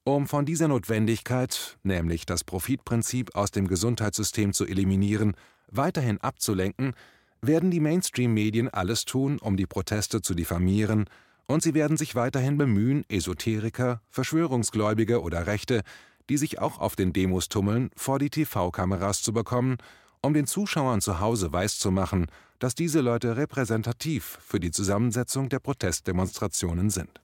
Um 0.05 0.27
von 0.27 0.47
dieser 0.47 0.69
Notwendigkeit, 0.69 1.79
nämlich 1.83 2.27
das 2.27 2.45
Profitprinzip 2.45 3.35
aus 3.35 3.51
dem 3.51 3.67
Gesundheitssystem 3.67 4.53
zu 4.53 4.65
eliminieren, 4.65 5.35
weiterhin 5.69 6.21
abzulenken, 6.21 6.95
werden 7.43 7.71
die 7.71 7.81
Mainstream-Medien 7.81 8.69
alles 8.69 9.05
tun, 9.05 9.39
um 9.39 9.57
die 9.57 9.67
Proteste 9.67 10.23
zu 10.23 10.35
diffamieren 10.35 11.07
und 11.47 11.63
sie 11.63 11.75
werden 11.75 11.97
sich 11.97 12.15
weiterhin 12.15 12.59
bemühen, 12.59 13.05
Esoteriker, 13.09 14.01
Verschwörungsgläubige 14.11 15.23
oder 15.23 15.47
Rechte, 15.47 15.83
die 16.29 16.37
sich 16.37 16.59
auch 16.59 16.79
auf 16.79 16.97
den 16.97 17.13
Demos 17.13 17.49
tummeln, 17.49 17.91
vor 17.97 18.19
die 18.19 18.31
TV-Kameras 18.31 19.23
zu 19.23 19.33
bekommen, 19.33 19.77
um 20.23 20.35
den 20.35 20.47
Zuschauern 20.47 21.01
zu 21.01 21.21
Hause 21.21 21.53
weiszumachen, 21.53 22.27
dass 22.59 22.75
diese 22.75 23.01
Leute 23.01 23.37
repräsentativ 23.37 24.39
für 24.45 24.61
die 24.61 24.71
Zusammensetzung 24.71 25.49
der 25.49 25.61
Protestdemonstrationen 25.61 26.91
sind 26.91 27.21